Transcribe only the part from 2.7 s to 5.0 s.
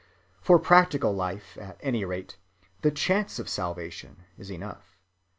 the chance of salvation is enough.